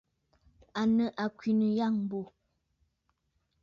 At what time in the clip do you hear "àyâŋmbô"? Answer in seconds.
1.73-2.19